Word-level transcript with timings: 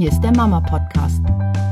Hier 0.00 0.08
ist 0.08 0.22
der 0.22 0.34
Mama 0.34 0.60
Podcast, 0.62 1.20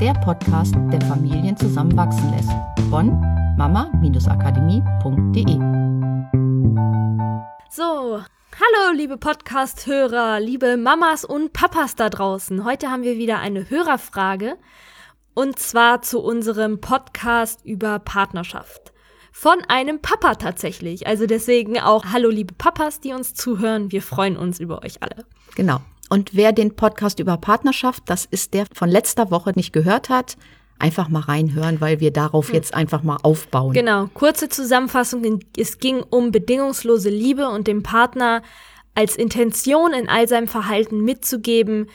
der 0.02 0.12
Podcast, 0.12 0.74
der 0.92 1.00
Familien 1.00 1.56
zusammenwachsen 1.56 2.30
lässt. 2.30 2.50
Von 2.90 3.18
mama-akademie.de. 3.56 5.54
So, 7.70 8.20
hallo 8.20 8.92
liebe 8.94 9.16
Podcast-Hörer, 9.16 10.40
liebe 10.40 10.76
Mamas 10.76 11.24
und 11.24 11.54
Papas 11.54 11.94
da 11.94 12.10
draußen. 12.10 12.66
Heute 12.66 12.90
haben 12.90 13.02
wir 13.02 13.16
wieder 13.16 13.38
eine 13.38 13.70
Hörerfrage 13.70 14.58
und 15.32 15.58
zwar 15.58 16.02
zu 16.02 16.20
unserem 16.20 16.82
Podcast 16.82 17.64
über 17.64 17.98
Partnerschaft. 17.98 18.92
Von 19.32 19.56
einem 19.68 20.02
Papa 20.02 20.34
tatsächlich. 20.34 21.06
Also 21.06 21.24
deswegen 21.24 21.80
auch 21.80 22.04
Hallo 22.12 22.28
liebe 22.28 22.52
Papas, 22.52 23.00
die 23.00 23.14
uns 23.14 23.32
zuhören. 23.32 23.90
Wir 23.90 24.02
freuen 24.02 24.36
uns 24.36 24.60
über 24.60 24.82
euch 24.82 25.02
alle. 25.02 25.24
Genau. 25.54 25.80
Und 26.08 26.34
wer 26.34 26.52
den 26.52 26.74
Podcast 26.74 27.20
über 27.20 27.36
Partnerschaft, 27.36 28.04
das 28.06 28.24
ist 28.24 28.54
der 28.54 28.66
von 28.72 28.88
letzter 28.88 29.30
Woche 29.30 29.52
nicht 29.54 29.72
gehört 29.72 30.08
hat, 30.08 30.36
einfach 30.78 31.08
mal 31.08 31.20
reinhören, 31.20 31.80
weil 31.80 32.00
wir 32.00 32.12
darauf 32.12 32.48
hm. 32.48 32.54
jetzt 32.54 32.74
einfach 32.74 33.02
mal 33.02 33.18
aufbauen. 33.22 33.72
Genau, 33.72 34.08
kurze 34.14 34.48
Zusammenfassung. 34.48 35.40
Es 35.56 35.78
ging 35.78 36.02
um 36.08 36.30
bedingungslose 36.30 37.10
Liebe 37.10 37.48
und 37.48 37.66
dem 37.66 37.82
Partner 37.82 38.42
als 38.94 39.16
Intention 39.16 39.92
in 39.92 40.08
all 40.08 40.28
seinem 40.28 40.48
Verhalten 40.48 41.04
mitzugeben, 41.04 41.88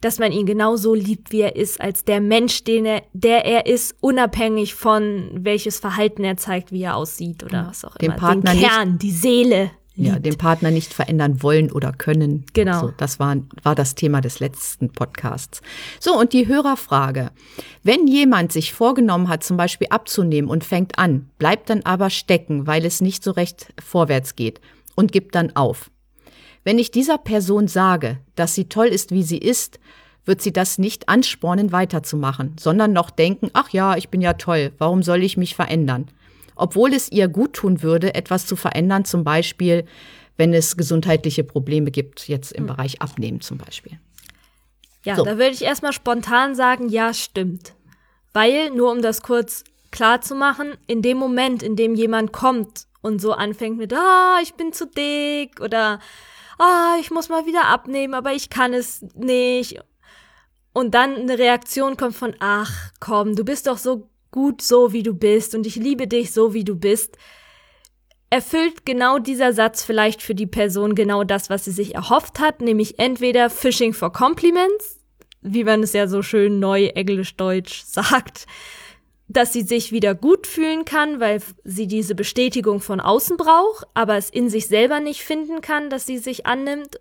dass 0.00 0.18
man 0.18 0.30
ihn 0.30 0.46
genauso 0.46 0.94
liebt, 0.94 1.32
wie 1.32 1.40
er 1.40 1.56
ist, 1.56 1.80
als 1.80 2.04
der 2.04 2.20
Mensch, 2.20 2.62
den 2.64 2.86
er, 2.86 3.02
der 3.12 3.44
er 3.44 3.66
ist, 3.66 3.96
unabhängig 4.00 4.74
von 4.74 5.30
welches 5.32 5.80
Verhalten 5.80 6.22
er 6.22 6.36
zeigt, 6.36 6.70
wie 6.70 6.82
er 6.82 6.96
aussieht 6.96 7.42
oder 7.42 7.66
was 7.68 7.84
auch 7.84 7.96
dem 7.96 8.12
immer. 8.12 8.20
Partner 8.20 8.52
den 8.52 8.60
Kern, 8.60 8.88
nicht, 8.90 9.02
die 9.02 9.10
Seele. 9.10 9.70
Ja, 10.06 10.18
den 10.18 10.36
Partner 10.36 10.70
nicht 10.70 10.94
verändern 10.94 11.42
wollen 11.42 11.72
oder 11.72 11.92
können. 11.92 12.46
Genau. 12.52 12.80
So, 12.80 12.92
das 12.96 13.18
war, 13.18 13.36
war 13.62 13.74
das 13.74 13.94
Thema 13.94 14.20
des 14.20 14.38
letzten 14.38 14.90
Podcasts. 14.90 15.60
So, 15.98 16.18
und 16.18 16.32
die 16.32 16.46
Hörerfrage. 16.46 17.30
Wenn 17.82 18.06
jemand 18.06 18.52
sich 18.52 18.72
vorgenommen 18.72 19.28
hat, 19.28 19.42
zum 19.42 19.56
Beispiel 19.56 19.88
abzunehmen 19.90 20.50
und 20.50 20.62
fängt 20.62 20.98
an, 20.98 21.28
bleibt 21.38 21.68
dann 21.68 21.82
aber 21.82 22.10
stecken, 22.10 22.66
weil 22.66 22.84
es 22.84 23.00
nicht 23.00 23.24
so 23.24 23.32
recht 23.32 23.72
vorwärts 23.84 24.36
geht 24.36 24.60
und 24.94 25.10
gibt 25.10 25.34
dann 25.34 25.56
auf. 25.56 25.90
Wenn 26.62 26.78
ich 26.78 26.90
dieser 26.90 27.18
Person 27.18 27.66
sage, 27.66 28.18
dass 28.34 28.54
sie 28.54 28.66
toll 28.66 28.88
ist, 28.88 29.10
wie 29.10 29.22
sie 29.22 29.38
ist, 29.38 29.80
wird 30.26 30.42
sie 30.42 30.52
das 30.52 30.78
nicht 30.78 31.08
anspornen, 31.08 31.72
weiterzumachen, 31.72 32.54
sondern 32.60 32.92
noch 32.92 33.10
denken, 33.10 33.50
ach 33.54 33.70
ja, 33.70 33.96
ich 33.96 34.10
bin 34.10 34.20
ja 34.20 34.34
toll, 34.34 34.72
warum 34.78 35.02
soll 35.02 35.22
ich 35.22 35.36
mich 35.36 35.56
verändern? 35.56 36.06
Obwohl 36.58 36.92
es 36.92 37.10
ihr 37.10 37.28
gut 37.28 37.54
tun 37.54 37.82
würde, 37.82 38.14
etwas 38.14 38.46
zu 38.46 38.56
verändern, 38.56 39.04
zum 39.04 39.24
Beispiel, 39.24 39.84
wenn 40.36 40.52
es 40.52 40.76
gesundheitliche 40.76 41.44
Probleme 41.44 41.90
gibt, 41.90 42.28
jetzt 42.28 42.52
im 42.52 42.64
hm. 42.64 42.66
Bereich 42.66 43.00
Abnehmen 43.00 43.40
zum 43.40 43.58
Beispiel. 43.58 43.98
Ja, 45.04 45.16
so. 45.16 45.24
da 45.24 45.38
würde 45.38 45.52
ich 45.52 45.62
erstmal 45.62 45.92
spontan 45.92 46.54
sagen, 46.54 46.88
ja, 46.88 47.14
stimmt. 47.14 47.74
Weil, 48.32 48.70
nur 48.70 48.92
um 48.92 49.00
das 49.00 49.22
kurz 49.22 49.64
klar 49.90 50.20
zu 50.20 50.34
machen, 50.34 50.74
in 50.86 51.02
dem 51.02 51.16
Moment, 51.16 51.62
in 51.62 51.76
dem 51.76 51.94
jemand 51.94 52.32
kommt 52.32 52.86
und 53.00 53.20
so 53.20 53.32
anfängt 53.32 53.78
mit, 53.78 53.92
ah, 53.94 54.38
ich 54.42 54.54
bin 54.54 54.72
zu 54.72 54.86
dick 54.86 55.60
oder 55.60 56.00
ah, 56.58 56.96
ich 57.00 57.10
muss 57.10 57.28
mal 57.28 57.46
wieder 57.46 57.66
abnehmen, 57.66 58.14
aber 58.14 58.32
ich 58.32 58.50
kann 58.50 58.74
es 58.74 59.02
nicht. 59.14 59.80
Und 60.72 60.94
dann 60.94 61.16
eine 61.16 61.38
Reaktion 61.38 61.96
kommt 61.96 62.16
von, 62.16 62.36
ach 62.40 62.92
komm, 63.00 63.34
du 63.34 63.44
bist 63.44 63.66
doch 63.66 63.78
so 63.78 64.08
gut 64.38 64.62
so, 64.62 64.92
wie 64.92 65.02
du 65.02 65.14
bist 65.14 65.56
und 65.56 65.66
ich 65.66 65.74
liebe 65.74 66.06
dich 66.06 66.30
so, 66.30 66.54
wie 66.54 66.62
du 66.62 66.76
bist, 66.76 67.18
erfüllt 68.30 68.86
genau 68.86 69.18
dieser 69.18 69.52
Satz 69.52 69.82
vielleicht 69.82 70.22
für 70.22 70.36
die 70.36 70.46
Person 70.46 70.94
genau 70.94 71.24
das, 71.24 71.50
was 71.50 71.64
sie 71.64 71.72
sich 71.72 71.96
erhofft 71.96 72.38
hat, 72.38 72.60
nämlich 72.60 73.00
entweder 73.00 73.50
Fishing 73.50 73.92
for 73.92 74.12
Compliments, 74.12 75.00
wie 75.42 75.64
man 75.64 75.82
es 75.82 75.92
ja 75.92 76.06
so 76.06 76.22
schön 76.22 76.60
neu 76.60 76.84
englisch-deutsch 76.86 77.82
sagt, 77.82 78.46
dass 79.26 79.52
sie 79.52 79.62
sich 79.62 79.90
wieder 79.90 80.14
gut 80.14 80.46
fühlen 80.46 80.84
kann, 80.84 81.18
weil 81.18 81.42
sie 81.64 81.88
diese 81.88 82.14
Bestätigung 82.14 82.78
von 82.78 83.00
außen 83.00 83.38
braucht, 83.38 83.88
aber 83.94 84.16
es 84.18 84.30
in 84.30 84.48
sich 84.50 84.68
selber 84.68 85.00
nicht 85.00 85.24
finden 85.24 85.62
kann, 85.62 85.90
dass 85.90 86.06
sie 86.06 86.18
sich 86.18 86.46
annimmt, 86.46 87.00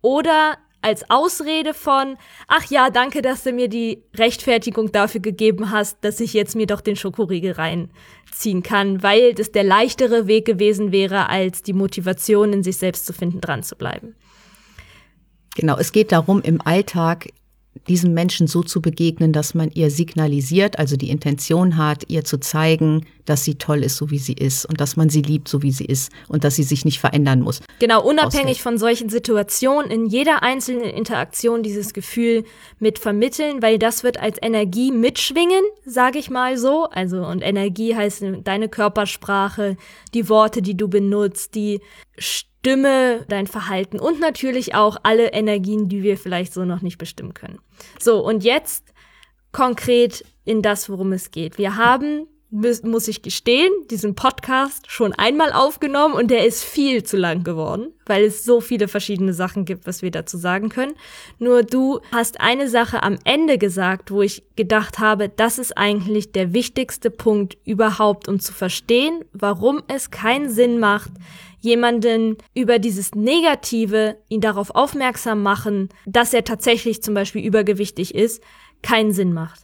oder 0.00 0.58
als 0.82 1.08
Ausrede 1.08 1.74
von, 1.74 2.16
ach 2.48 2.64
ja, 2.70 2.90
danke, 2.90 3.22
dass 3.22 3.44
du 3.44 3.52
mir 3.52 3.68
die 3.68 4.02
Rechtfertigung 4.14 4.92
dafür 4.92 5.20
gegeben 5.20 5.70
hast, 5.70 6.04
dass 6.04 6.20
ich 6.20 6.34
jetzt 6.34 6.56
mir 6.56 6.66
doch 6.66 6.80
den 6.80 6.96
Schokoriegel 6.96 7.52
reinziehen 7.52 8.62
kann, 8.62 9.02
weil 9.02 9.34
das 9.34 9.52
der 9.52 9.64
leichtere 9.64 10.26
Weg 10.26 10.44
gewesen 10.44 10.92
wäre, 10.92 11.28
als 11.28 11.62
die 11.62 11.72
Motivation 11.72 12.52
in 12.52 12.62
sich 12.62 12.76
selbst 12.76 13.06
zu 13.06 13.12
finden, 13.12 13.40
dran 13.40 13.62
zu 13.62 13.76
bleiben. 13.76 14.14
Genau, 15.54 15.76
es 15.78 15.92
geht 15.92 16.12
darum, 16.12 16.42
im 16.42 16.60
Alltag 16.60 17.28
diesem 17.88 18.14
Menschen 18.14 18.46
so 18.46 18.62
zu 18.62 18.80
begegnen, 18.80 19.32
dass 19.32 19.54
man 19.54 19.70
ihr 19.70 19.90
signalisiert, 19.90 20.78
also 20.78 20.96
die 20.96 21.10
Intention 21.10 21.76
hat, 21.76 22.04
ihr 22.08 22.24
zu 22.24 22.38
zeigen, 22.38 23.06
dass 23.24 23.44
sie 23.44 23.56
toll 23.56 23.82
ist, 23.82 23.96
so 23.96 24.10
wie 24.10 24.18
sie 24.18 24.34
ist 24.34 24.66
und 24.66 24.80
dass 24.80 24.96
man 24.96 25.08
sie 25.08 25.22
liebt, 25.22 25.48
so 25.48 25.62
wie 25.62 25.72
sie 25.72 25.84
ist 25.84 26.12
und 26.28 26.44
dass 26.44 26.56
sie 26.56 26.62
sich 26.62 26.84
nicht 26.84 27.00
verändern 27.00 27.40
muss. 27.40 27.60
Genau, 27.78 28.02
unabhängig 28.02 28.62
von 28.62 28.78
solchen 28.78 29.08
Situationen, 29.08 29.90
in 29.90 30.06
jeder 30.06 30.42
einzelnen 30.42 30.84
Interaktion 30.84 31.62
dieses 31.62 31.92
Gefühl 31.92 32.44
mit 32.78 32.98
vermitteln, 32.98 33.62
weil 33.62 33.78
das 33.78 34.04
wird 34.04 34.18
als 34.18 34.38
Energie 34.40 34.92
mitschwingen, 34.92 35.64
sage 35.84 36.18
ich 36.18 36.30
mal 36.30 36.58
so. 36.58 36.84
Also 36.84 37.24
und 37.24 37.42
Energie 37.42 37.96
heißt 37.96 38.24
deine 38.44 38.68
Körpersprache, 38.68 39.76
die 40.14 40.28
Worte, 40.28 40.62
die 40.62 40.76
du 40.76 40.88
benutzt, 40.88 41.54
die 41.54 41.80
Stimme, 42.64 43.24
dein 43.26 43.48
Verhalten 43.48 43.98
und 43.98 44.20
natürlich 44.20 44.76
auch 44.76 44.96
alle 45.02 45.32
Energien, 45.32 45.88
die 45.88 46.04
wir 46.04 46.16
vielleicht 46.16 46.54
so 46.54 46.64
noch 46.64 46.80
nicht 46.80 46.96
bestimmen 46.96 47.34
können. 47.34 47.58
So, 47.98 48.24
und 48.24 48.44
jetzt 48.44 48.94
konkret 49.50 50.24
in 50.44 50.62
das, 50.62 50.88
worum 50.88 51.10
es 51.10 51.32
geht. 51.32 51.58
Wir 51.58 51.76
haben 51.76 52.28
muss 52.52 53.08
ich 53.08 53.22
gestehen, 53.22 53.72
diesen 53.90 54.14
Podcast 54.14 54.90
schon 54.90 55.14
einmal 55.14 55.54
aufgenommen 55.54 56.12
und 56.12 56.30
der 56.30 56.46
ist 56.46 56.62
viel 56.62 57.02
zu 57.02 57.16
lang 57.16 57.44
geworden, 57.44 57.94
weil 58.04 58.24
es 58.24 58.44
so 58.44 58.60
viele 58.60 58.88
verschiedene 58.88 59.32
Sachen 59.32 59.64
gibt, 59.64 59.86
was 59.86 60.02
wir 60.02 60.10
dazu 60.10 60.36
sagen 60.36 60.68
können. 60.68 60.92
Nur 61.38 61.62
du 61.62 62.00
hast 62.12 62.42
eine 62.42 62.68
Sache 62.68 63.02
am 63.02 63.16
Ende 63.24 63.56
gesagt, 63.56 64.10
wo 64.10 64.20
ich 64.20 64.44
gedacht 64.54 64.98
habe, 64.98 65.30
das 65.30 65.58
ist 65.58 65.78
eigentlich 65.78 66.32
der 66.32 66.52
wichtigste 66.52 67.10
Punkt 67.10 67.56
überhaupt, 67.64 68.28
um 68.28 68.38
zu 68.38 68.52
verstehen, 68.52 69.24
warum 69.32 69.82
es 69.88 70.10
keinen 70.10 70.50
Sinn 70.50 70.78
macht, 70.78 71.12
jemanden 71.62 72.36
über 72.54 72.78
dieses 72.78 73.14
Negative, 73.14 74.18
ihn 74.28 74.40
darauf 74.40 74.70
aufmerksam 74.70 75.42
machen, 75.42 75.88
dass 76.06 76.34
er 76.34 76.44
tatsächlich 76.44 77.02
zum 77.02 77.14
Beispiel 77.14 77.44
übergewichtig 77.44 78.14
ist, 78.14 78.42
keinen 78.82 79.12
Sinn 79.12 79.32
macht. 79.32 79.62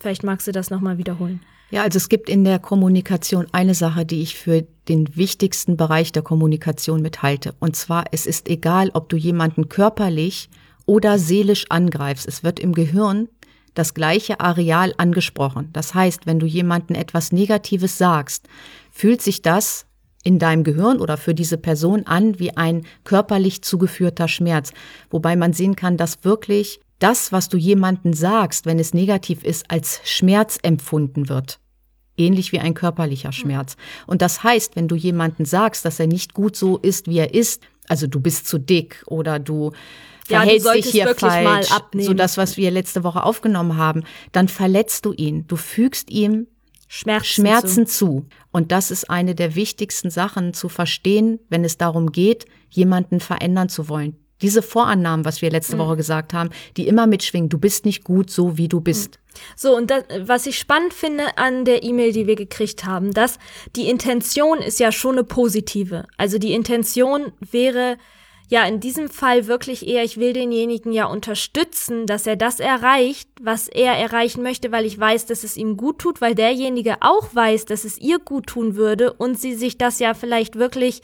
Vielleicht 0.00 0.22
magst 0.22 0.46
du 0.46 0.52
das 0.52 0.70
nochmal 0.70 0.96
wiederholen. 0.96 1.40
Ja, 1.70 1.82
also 1.82 1.98
es 1.98 2.08
gibt 2.08 2.28
in 2.28 2.44
der 2.44 2.58
Kommunikation 2.58 3.46
eine 3.52 3.74
Sache, 3.74 4.06
die 4.06 4.22
ich 4.22 4.36
für 4.36 4.66
den 4.88 5.16
wichtigsten 5.16 5.76
Bereich 5.76 6.10
der 6.12 6.22
Kommunikation 6.22 7.02
mithalte. 7.02 7.54
Und 7.60 7.76
zwar, 7.76 8.04
es 8.10 8.26
ist 8.26 8.48
egal, 8.48 8.90
ob 8.94 9.08
du 9.08 9.16
jemanden 9.16 9.68
körperlich 9.68 10.48
oder 10.86 11.18
seelisch 11.18 11.66
angreifst. 11.68 12.26
Es 12.26 12.42
wird 12.42 12.58
im 12.58 12.72
Gehirn 12.72 13.28
das 13.74 13.94
gleiche 13.94 14.40
Areal 14.40 14.94
angesprochen. 14.98 15.68
Das 15.72 15.94
heißt, 15.94 16.26
wenn 16.26 16.40
du 16.40 16.46
jemanden 16.46 16.94
etwas 16.94 17.30
Negatives 17.30 17.98
sagst, 17.98 18.48
fühlt 18.90 19.22
sich 19.22 19.42
das 19.42 19.86
in 20.22 20.38
deinem 20.38 20.64
Gehirn 20.64 20.98
oder 21.00 21.16
für 21.16 21.34
diese 21.34 21.56
Person 21.56 22.06
an 22.06 22.38
wie 22.38 22.56
ein 22.56 22.86
körperlich 23.04 23.62
zugeführter 23.62 24.28
Schmerz. 24.28 24.72
Wobei 25.08 25.36
man 25.36 25.52
sehen 25.52 25.76
kann, 25.76 25.96
dass 25.96 26.24
wirklich 26.24 26.80
das, 26.98 27.32
was 27.32 27.48
du 27.48 27.56
jemanden 27.56 28.12
sagst, 28.12 28.66
wenn 28.66 28.78
es 28.78 28.94
negativ 28.94 29.42
ist, 29.42 29.70
als 29.70 30.00
Schmerz 30.04 30.58
empfunden 30.62 31.28
wird. 31.28 31.58
Ähnlich 32.16 32.52
wie 32.52 32.60
ein 32.60 32.74
körperlicher 32.74 33.32
Schmerz. 33.32 33.76
Und 34.06 34.20
das 34.20 34.44
heißt, 34.44 34.76
wenn 34.76 34.88
du 34.88 34.94
jemanden 34.94 35.46
sagst, 35.46 35.86
dass 35.86 35.98
er 35.98 36.06
nicht 36.06 36.34
gut 36.34 36.54
so 36.54 36.76
ist, 36.76 37.08
wie 37.08 37.18
er 37.18 37.32
ist, 37.32 37.62
also 37.88 38.06
du 38.06 38.20
bist 38.20 38.46
zu 38.46 38.58
dick 38.58 39.02
oder 39.06 39.38
du 39.38 39.72
ja, 40.28 40.40
verhältst 40.40 40.66
du 40.66 40.72
dich 40.72 40.86
hier 40.86 41.14
falsch, 41.16 41.70
so 41.94 42.12
das, 42.12 42.36
was 42.36 42.58
wir 42.58 42.70
letzte 42.70 43.02
Woche 43.02 43.22
aufgenommen 43.22 43.78
haben, 43.78 44.04
dann 44.32 44.48
verletzt 44.48 45.06
du 45.06 45.12
ihn. 45.14 45.46
Du 45.48 45.56
fügst 45.56 46.10
ihm 46.10 46.46
Schmerzen, 46.92 47.42
Schmerzen 47.42 47.86
zu. 47.86 48.06
zu. 48.06 48.26
Und 48.50 48.72
das 48.72 48.90
ist 48.90 49.08
eine 49.08 49.36
der 49.36 49.54
wichtigsten 49.54 50.10
Sachen 50.10 50.54
zu 50.54 50.68
verstehen, 50.68 51.38
wenn 51.48 51.64
es 51.64 51.78
darum 51.78 52.10
geht, 52.10 52.46
jemanden 52.68 53.20
verändern 53.20 53.68
zu 53.68 53.88
wollen. 53.88 54.16
Diese 54.42 54.60
Vorannahmen, 54.60 55.24
was 55.24 55.40
wir 55.40 55.50
letzte 55.50 55.76
mhm. 55.76 55.80
Woche 55.80 55.96
gesagt 55.96 56.32
haben, 56.32 56.50
die 56.76 56.88
immer 56.88 57.06
mitschwingen, 57.06 57.48
du 57.48 57.58
bist 57.58 57.84
nicht 57.84 58.02
gut 58.02 58.28
so, 58.28 58.58
wie 58.58 58.66
du 58.66 58.80
bist. 58.80 59.20
Mhm. 59.22 59.38
So, 59.54 59.76
und 59.76 59.88
das, 59.92 60.02
was 60.22 60.46
ich 60.46 60.58
spannend 60.58 60.92
finde 60.92 61.38
an 61.38 61.64
der 61.64 61.84
E-Mail, 61.84 62.12
die 62.12 62.26
wir 62.26 62.34
gekriegt 62.34 62.84
haben, 62.84 63.12
dass 63.12 63.38
die 63.76 63.88
Intention 63.88 64.58
ist 64.58 64.80
ja 64.80 64.90
schon 64.90 65.14
eine 65.14 65.22
positive. 65.22 66.08
Also 66.16 66.38
die 66.38 66.54
Intention 66.54 67.30
wäre, 67.38 67.98
ja 68.50 68.64
in 68.64 68.80
diesem 68.80 69.08
Fall 69.08 69.46
wirklich 69.46 69.86
eher, 69.86 70.02
ich 70.02 70.18
will 70.18 70.32
denjenigen 70.32 70.92
ja 70.92 71.06
unterstützen, 71.06 72.06
dass 72.06 72.26
er 72.26 72.34
das 72.34 72.58
erreicht, 72.58 73.30
was 73.40 73.68
er 73.68 73.92
erreichen 73.94 74.42
möchte, 74.42 74.72
weil 74.72 74.84
ich 74.84 74.98
weiß, 74.98 75.26
dass 75.26 75.44
es 75.44 75.56
ihm 75.56 75.76
gut 75.76 76.00
tut, 76.00 76.20
weil 76.20 76.34
derjenige 76.34 76.96
auch 77.00 77.32
weiß, 77.32 77.64
dass 77.64 77.84
es 77.84 77.96
ihr 77.96 78.18
gut 78.18 78.48
tun 78.48 78.74
würde 78.74 79.12
und 79.12 79.40
sie 79.40 79.54
sich 79.54 79.78
das 79.78 80.00
ja 80.00 80.14
vielleicht 80.14 80.56
wirklich 80.56 81.00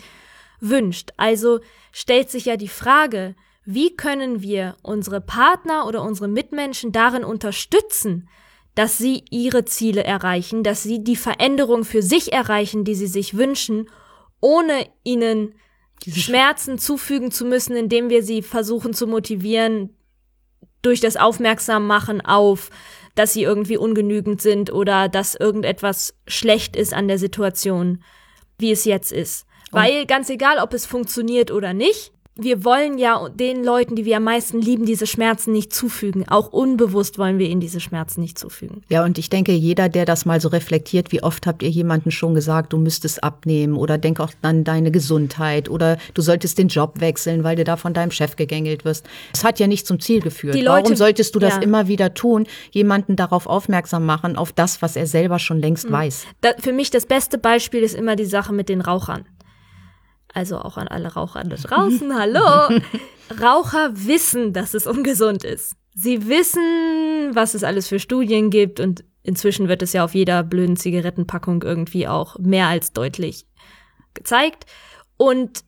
wünscht. 0.61 1.13
Also 1.17 1.61
stellt 1.93 2.31
sich 2.31 2.47
ja 2.47 2.57
die 2.57 2.69
Frage, 2.69 3.37
wie 3.65 3.95
können 3.95 4.43
wir 4.43 4.77
unsere 4.83 5.21
Partner 5.21 5.87
oder 5.87 6.03
unsere 6.03 6.29
Mitmenschen 6.29 6.91
darin 6.91 7.25
unterstützen, 7.25 8.29
dass 8.75 8.99
sie 8.99 9.23
ihre 9.31 9.65
Ziele 9.65 10.03
erreichen, 10.03 10.65
dass 10.65 10.83
sie 10.83 11.03
die 11.03 11.17
Veränderung 11.17 11.85
für 11.85 12.03
sich 12.03 12.33
erreichen, 12.33 12.85
die 12.85 12.97
sie 12.97 13.07
sich 13.07 13.37
wünschen, 13.37 13.89
ohne 14.41 14.87
ihnen 15.05 15.55
Schmerzen 16.05 16.79
zufügen 16.79 17.31
zu 17.31 17.45
müssen, 17.45 17.77
indem 17.77 18.11
wir 18.11 18.23
sie 18.23 18.43
versuchen 18.43 18.95
zu 18.95 19.07
motivieren 19.07 19.97
durch 20.83 21.01
das 21.01 21.17
Aufmerksammachen 21.17 22.21
auf, 22.21 22.71
dass 23.15 23.33
sie 23.33 23.43
irgendwie 23.43 23.77
ungenügend 23.77 24.41
sind 24.41 24.73
oder 24.73 25.09
dass 25.09 25.35
irgendetwas 25.35 26.15
schlecht 26.29 26.77
ist 26.77 26.95
an 26.95 27.09
der 27.09 27.19
Situation, 27.19 28.03
wie 28.59 28.71
es 28.71 28.85
jetzt 28.85 29.11
ist. 29.11 29.47
Weil 29.73 30.07
ganz 30.07 30.31
egal, 30.31 30.59
ob 30.59 30.73
es 30.75 30.87
funktioniert 30.87 31.51
oder 31.51 31.75
nicht, 31.75 32.13
wir 32.39 32.65
wollen 32.65 32.99
ja 32.99 33.29
den 33.31 33.65
Leuten, 33.65 33.97
die 33.97 34.05
wir 34.05 34.19
am 34.19 34.25
meisten 34.25 34.61
lieben, 34.61 34.85
diese 34.85 35.07
Schmerzen 35.07 35.53
nicht 35.53 35.73
zufügen. 35.73 36.29
Auch 36.29 36.53
unbewusst 36.53 37.19
wollen 37.19 37.39
wir 37.39 37.49
ihnen 37.49 37.61
diese 37.61 37.81
Schmerzen 37.81 38.21
nicht 38.21 38.39
zufügen. 38.39 38.83
Ja, 38.91 39.05
und 39.05 39.17
ich 39.17 39.31
denke, 39.31 39.53
jeder, 39.53 39.89
der 39.89 40.05
das 40.05 40.27
mal 40.27 40.41
so 40.41 40.49
reflektiert, 40.49 41.13
wie 41.13 41.23
oft 41.23 41.47
habt 41.47 41.63
ihr 41.63 41.71
jemanden 41.71 42.11
schon 42.11 42.35
gesagt, 42.35 42.75
du 42.75 42.79
müsstest 42.79 43.25
abnehmen 43.25 43.77
oder 43.77 43.97
denk 43.97 44.21
auch 44.21 44.33
an 44.43 44.65
deine 44.65 44.91
Gesundheit 44.91 45.71
oder 45.71 45.97
du 46.13 46.21
solltest 46.21 46.59
den 46.59 46.69
Job 46.69 47.01
wechseln, 47.01 47.43
weil 47.43 47.57
du 47.57 47.65
da 47.65 47.77
von 47.77 47.95
deinem 47.95 48.11
Chef 48.11 48.37
gegängelt 48.37 48.85
wirst. 48.85 49.07
Es 49.33 49.43
hat 49.43 49.59
ja 49.59 49.67
nicht 49.67 49.87
zum 49.87 49.99
Ziel 49.99 50.21
geführt. 50.21 50.57
Leute, 50.57 50.67
Warum 50.69 50.97
solltest 50.97 51.35
du 51.35 51.39
das 51.39 51.55
ja. 51.55 51.63
immer 51.63 51.89
wieder 51.89 52.13
tun, 52.13 52.47
jemanden 52.71 53.17
darauf 53.17 53.47
aufmerksam 53.47 54.05
machen, 54.05 54.37
auf 54.37 54.53
das, 54.53 54.83
was 54.83 54.97
er 54.97 55.07
selber 55.07 55.39
schon 55.39 55.59
längst 55.59 55.89
mhm. 55.89 55.93
weiß? 55.93 56.27
Da, 56.43 56.51
für 56.59 56.73
mich 56.73 56.91
das 56.91 57.07
beste 57.07 57.39
Beispiel 57.39 57.83
ist 57.83 57.95
immer 57.95 58.15
die 58.15 58.27
Sache 58.27 58.53
mit 58.53 58.69
den 58.69 58.83
Rauchern 58.83 59.25
also 60.37 60.59
auch 60.59 60.77
an 60.77 60.87
alle 60.87 61.15
Raucher 61.15 61.43
da 61.45 61.57
draußen, 61.57 62.15
hallo. 62.19 62.79
Raucher 63.41 63.91
wissen, 63.95 64.53
dass 64.53 64.75
es 64.75 64.87
ungesund 64.87 65.45
ist. 65.45 65.75
Sie 65.95 66.29
wissen, 66.29 67.31
was 67.33 67.55
es 67.55 67.65
alles 67.65 67.89
für 67.89 67.99
Studien 67.99 68.51
gibt 68.51 68.79
und 68.79 69.03
inzwischen 69.23 69.69
wird 69.69 69.83
es 69.83 69.95
ja 69.95 70.05
auf 70.05 70.15
jeder 70.15 70.43
blöden 70.43 70.77
Zigarettenpackung 70.77 71.63
irgendwie 71.63 72.07
auch 72.07 72.39
mehr 72.39 72.69
als 72.69 72.93
deutlich 72.93 73.47
gezeigt. 74.13 74.67
Und 75.17 75.65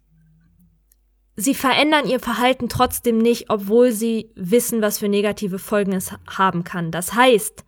sie 1.35 1.55
verändern 1.55 2.07
ihr 2.07 2.21
Verhalten 2.21 2.69
trotzdem 2.69 3.17
nicht, 3.17 3.49
obwohl 3.49 3.91
sie 3.91 4.31
wissen, 4.35 4.83
was 4.83 4.99
für 4.99 5.09
negative 5.09 5.59
Folgen 5.59 5.93
es 5.95 6.13
haben 6.29 6.63
kann. 6.63 6.91
Das 6.91 7.15
heißt, 7.15 7.65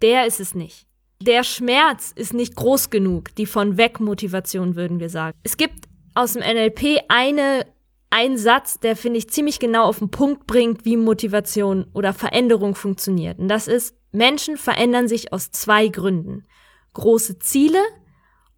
der 0.00 0.26
ist 0.26 0.40
es 0.40 0.54
nicht. 0.54 0.85
Der 1.20 1.44
Schmerz 1.44 2.12
ist 2.14 2.34
nicht 2.34 2.56
groß 2.56 2.90
genug, 2.90 3.34
die 3.36 3.46
von 3.46 3.76
weg 3.76 4.00
Motivation 4.00 4.76
würden 4.76 5.00
wir 5.00 5.08
sagen. 5.08 5.36
Es 5.42 5.56
gibt 5.56 5.88
aus 6.14 6.34
dem 6.34 6.42
NLP 6.42 7.00
eine 7.08 7.66
ein 8.10 8.38
Satz, 8.38 8.78
der 8.78 8.96
finde 8.96 9.18
ich 9.18 9.28
ziemlich 9.28 9.58
genau 9.58 9.84
auf 9.84 9.98
den 9.98 10.10
Punkt 10.10 10.46
bringt, 10.46 10.84
wie 10.84 10.96
Motivation 10.96 11.86
oder 11.92 12.14
Veränderung 12.14 12.74
funktioniert. 12.74 13.38
Und 13.38 13.48
das 13.48 13.68
ist, 13.68 13.96
Menschen 14.12 14.56
verändern 14.56 15.08
sich 15.08 15.32
aus 15.32 15.50
zwei 15.50 15.88
Gründen. 15.88 16.46
Große 16.94 17.38
Ziele 17.40 17.80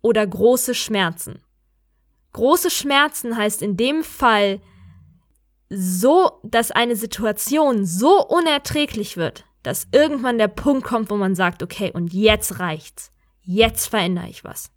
oder 0.00 0.26
große 0.26 0.74
Schmerzen. 0.74 1.42
Große 2.34 2.70
Schmerzen 2.70 3.36
heißt 3.36 3.62
in 3.62 3.76
dem 3.76 4.04
Fall 4.04 4.60
so, 5.70 6.40
dass 6.44 6.70
eine 6.70 6.94
Situation 6.94 7.84
so 7.84 8.24
unerträglich 8.26 9.16
wird, 9.16 9.44
dass 9.62 9.88
irgendwann 9.92 10.38
der 10.38 10.48
Punkt 10.48 10.84
kommt, 10.84 11.10
wo 11.10 11.16
man 11.16 11.34
sagt, 11.34 11.62
okay, 11.62 11.90
und 11.92 12.12
jetzt 12.12 12.58
reicht's. 12.58 13.12
Jetzt 13.42 13.86
verändere 13.86 14.28
ich 14.28 14.44
was. 14.44 14.70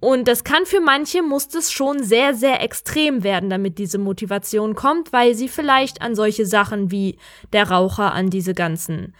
Und 0.00 0.28
das 0.28 0.44
kann 0.44 0.66
für 0.66 0.80
manche, 0.80 1.22
muss 1.22 1.48
das 1.48 1.72
schon 1.72 2.02
sehr, 2.02 2.34
sehr 2.34 2.62
extrem 2.62 3.24
werden, 3.24 3.48
damit 3.48 3.78
diese 3.78 3.96
Motivation 3.98 4.74
kommt, 4.74 5.12
weil 5.14 5.34
sie 5.34 5.48
vielleicht 5.48 6.02
an 6.02 6.14
solche 6.14 6.44
Sachen 6.44 6.90
wie 6.90 7.18
der 7.54 7.70
Raucher, 7.70 8.12
an 8.12 8.28
diese 8.28 8.52
ganzen 8.52 9.14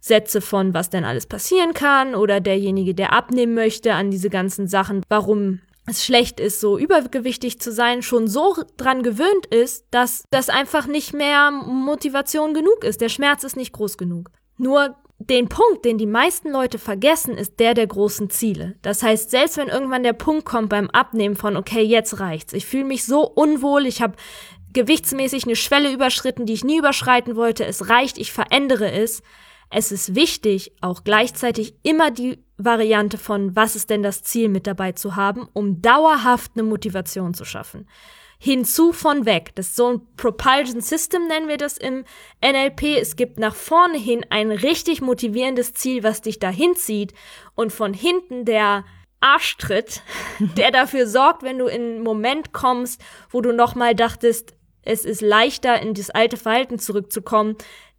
Sätze 0.00 0.40
von, 0.40 0.72
was 0.72 0.88
denn 0.88 1.04
alles 1.04 1.26
passieren 1.26 1.74
kann, 1.74 2.14
oder 2.14 2.40
derjenige, 2.40 2.94
der 2.94 3.12
abnehmen 3.12 3.54
möchte, 3.54 3.94
an 3.94 4.10
diese 4.10 4.30
ganzen 4.30 4.68
Sachen, 4.68 5.02
warum 5.08 5.60
es 5.90 6.04
schlecht 6.04 6.40
ist, 6.40 6.60
so 6.60 6.78
übergewichtig 6.78 7.60
zu 7.60 7.72
sein, 7.72 8.02
schon 8.02 8.28
so 8.28 8.56
dran 8.76 9.02
gewöhnt 9.02 9.46
ist, 9.46 9.86
dass 9.90 10.24
das 10.30 10.48
einfach 10.48 10.86
nicht 10.86 11.12
mehr 11.12 11.50
Motivation 11.50 12.54
genug 12.54 12.84
ist. 12.84 13.00
Der 13.00 13.08
Schmerz 13.08 13.44
ist 13.44 13.56
nicht 13.56 13.72
groß 13.72 13.98
genug. 13.98 14.30
Nur 14.56 14.96
den 15.18 15.48
Punkt, 15.48 15.84
den 15.84 15.98
die 15.98 16.06
meisten 16.06 16.50
Leute 16.50 16.78
vergessen, 16.78 17.36
ist 17.36 17.60
der 17.60 17.74
der 17.74 17.86
großen 17.86 18.30
Ziele. 18.30 18.76
Das 18.80 19.02
heißt, 19.02 19.30
selbst 19.30 19.58
wenn 19.58 19.68
irgendwann 19.68 20.02
der 20.02 20.14
Punkt 20.14 20.46
kommt 20.46 20.70
beim 20.70 20.88
Abnehmen 20.88 21.36
von, 21.36 21.56
okay, 21.56 21.82
jetzt 21.82 22.20
reicht's. 22.20 22.54
Ich 22.54 22.64
fühle 22.64 22.84
mich 22.84 23.04
so 23.04 23.26
unwohl, 23.26 23.84
ich 23.86 24.00
habe 24.00 24.14
gewichtsmäßig 24.72 25.44
eine 25.44 25.56
Schwelle 25.56 25.92
überschritten, 25.92 26.46
die 26.46 26.54
ich 26.54 26.64
nie 26.64 26.78
überschreiten 26.78 27.36
wollte. 27.36 27.66
Es 27.66 27.90
reicht, 27.90 28.16
ich 28.16 28.32
verändere 28.32 28.90
es. 28.90 29.22
Es 29.68 29.92
ist 29.92 30.14
wichtig, 30.14 30.72
auch 30.80 31.04
gleichzeitig 31.04 31.74
immer 31.82 32.10
die 32.10 32.42
Variante 32.64 33.18
von, 33.18 33.54
was 33.56 33.76
ist 33.76 33.90
denn 33.90 34.02
das 34.02 34.22
Ziel 34.22 34.48
mit 34.48 34.66
dabei 34.66 34.92
zu 34.92 35.16
haben, 35.16 35.48
um 35.52 35.82
dauerhaft 35.82 36.52
eine 36.54 36.62
Motivation 36.62 37.34
zu 37.34 37.44
schaffen. 37.44 37.88
Hinzu 38.38 38.92
von 38.92 39.26
weg. 39.26 39.52
Das 39.54 39.68
ist 39.68 39.76
so 39.76 39.92
ein 39.92 40.00
Propulsion 40.16 40.80
System, 40.80 41.26
nennen 41.26 41.48
wir 41.48 41.58
das 41.58 41.76
im 41.76 42.04
NLP. 42.42 42.98
Es 42.98 43.16
gibt 43.16 43.38
nach 43.38 43.54
vorne 43.54 43.98
hin 43.98 44.24
ein 44.30 44.50
richtig 44.50 45.02
motivierendes 45.02 45.74
Ziel, 45.74 46.02
was 46.02 46.22
dich 46.22 46.38
dahin 46.38 46.74
zieht 46.74 47.12
und 47.54 47.70
von 47.70 47.92
hinten 47.92 48.46
der 48.46 48.84
Arschtritt, 49.20 50.02
der 50.38 50.70
dafür 50.70 51.06
sorgt, 51.06 51.42
wenn 51.42 51.58
du 51.58 51.66
in 51.66 51.82
einen 51.82 52.02
Moment 52.02 52.52
kommst, 52.52 53.02
wo 53.28 53.42
du 53.42 53.52
nochmal 53.52 53.94
dachtest, 53.94 54.54
es 54.82 55.04
ist 55.04 55.20
leichter, 55.20 55.80
in 55.82 55.92
das 55.92 56.08
alte 56.08 56.38
Verhalten 56.38 56.78
zurückzukommen, 56.78 57.56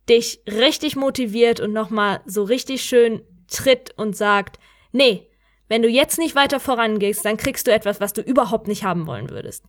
dich 0.10 0.42
richtig 0.48 0.96
motiviert 0.96 1.60
und 1.60 1.74
nochmal 1.74 2.22
so 2.26 2.44
richtig 2.44 2.82
schön 2.82 3.22
tritt 3.52 3.92
und 3.98 4.16
sagt, 4.16 4.60
nee, 4.92 5.28
wenn 5.68 5.82
du 5.82 5.88
jetzt 5.88 6.18
nicht 6.18 6.36
weiter 6.36 6.60
vorangehst, 6.60 7.24
dann 7.24 7.38
kriegst 7.38 7.68
du 7.68 7.72
etwas, 7.72 8.02
was 8.02 8.14
du 8.14 8.22
überhaupt 8.22 8.68
nicht 8.68 8.84
haben 8.84 9.08
wollen 9.08 9.30
würdest. 9.30 9.64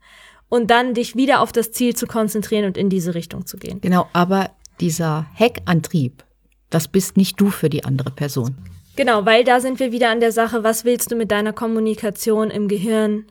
Und 0.48 0.70
dann 0.70 0.94
dich 0.94 1.16
wieder 1.16 1.40
auf 1.40 1.52
das 1.52 1.70
Ziel 1.72 1.94
zu 1.94 2.06
konzentrieren 2.06 2.64
und 2.64 2.76
in 2.76 2.90
diese 2.90 3.14
Richtung 3.14 3.46
zu 3.46 3.56
gehen. 3.56 3.80
Genau, 3.80 4.08
aber 4.12 4.50
dieser 4.80 5.26
Heckantrieb, 5.34 6.24
das 6.70 6.88
bist 6.88 7.16
nicht 7.16 7.40
du 7.40 7.50
für 7.50 7.70
die 7.70 7.84
andere 7.84 8.10
Person. 8.10 8.56
Genau, 8.96 9.24
weil 9.24 9.44
da 9.44 9.60
sind 9.60 9.78
wir 9.78 9.92
wieder 9.92 10.10
an 10.10 10.20
der 10.20 10.32
Sache, 10.32 10.64
was 10.64 10.84
willst 10.84 11.10
du 11.10 11.16
mit 11.16 11.30
deiner 11.30 11.52
Kommunikation 11.52 12.50
im 12.50 12.68
Gehirn 12.68 13.26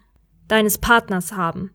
deines 0.47 0.77
Partners 0.77 1.33
haben? 1.33 1.71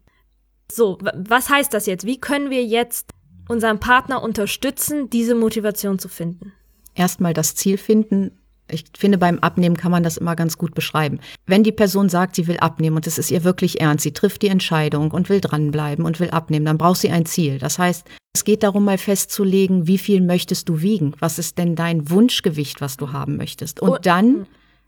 So, 0.71 0.99
was 1.15 1.49
heißt 1.49 1.73
das 1.73 1.87
jetzt? 1.87 2.07
Wie 2.07 2.19
können 2.19 2.51
wir 2.51 2.65
jetzt 2.65 3.11
unseren 3.49 3.79
Partner 3.79 4.23
unterstützen, 4.23 5.11
diese 5.11 5.35
Motivation 5.35 5.99
zu 5.99 6.09
finden? 6.09 6.53
Erstmal 6.95 7.35
das 7.35 7.55
Ziel 7.55 7.79
finden. 7.79 8.33
Ich 8.71 8.85
finde, 8.99 9.19
beim 9.19 9.39
Abnehmen 9.39 9.77
kann 9.77 9.91
man 9.91 10.03
das 10.03 10.17
immer 10.17 10.37
ganz 10.37 10.59
gut 10.59 10.75
beschreiben. 10.75 11.21
Wenn 11.47 11.63
die 11.63 11.73
Person 11.73 12.09
sagt, 12.09 12.35
sie 12.35 12.47
will 12.47 12.59
abnehmen 12.59 12.97
und 12.97 13.07
es 13.07 13.19
ist 13.19 13.31
ihr 13.31 13.45
wirklich 13.45 13.81
ernst, 13.81 14.03
sie 14.03 14.13
trifft 14.13 14.43
die 14.43 14.49
Entscheidung 14.49 15.11
und 15.11 15.29
will 15.29 15.41
dranbleiben 15.41 16.05
und 16.05 16.21
will 16.21 16.31
abnehmen, 16.31 16.67
dann 16.67 16.79
braucht 16.79 17.01
sie 17.01 17.11
ein 17.11 17.27
Ziel. 17.27 17.59
Das 17.59 17.79
heißt, 17.79 18.07
es 18.35 18.45
geht 18.45 18.63
darum, 18.63 18.85
mal 18.85 18.99
festzulegen, 18.99 19.87
wie 19.87 19.99
viel 19.99 20.21
möchtest 20.21 20.69
du 20.69 20.81
wiegen? 20.83 21.15
Was 21.21 21.39
ist 21.39 21.59
denn 21.59 21.75
dein 21.75 22.11
Wunschgewicht, 22.11 22.81
was 22.81 22.97
du 22.97 23.13
haben 23.13 23.37
möchtest? 23.37 23.81
Und 23.81 24.05
dann 24.07 24.27
hm 24.27 24.47